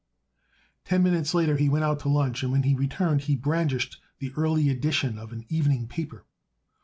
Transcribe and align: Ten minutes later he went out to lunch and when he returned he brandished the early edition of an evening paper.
Ten 0.83 1.03
minutes 1.03 1.35
later 1.35 1.57
he 1.57 1.69
went 1.69 1.83
out 1.83 1.99
to 1.99 2.09
lunch 2.09 2.41
and 2.41 2.51
when 2.51 2.63
he 2.63 2.73
returned 2.73 3.21
he 3.21 3.35
brandished 3.35 4.01
the 4.17 4.33
early 4.35 4.67
edition 4.67 5.19
of 5.19 5.31
an 5.31 5.45
evening 5.47 5.85
paper. 5.87 6.25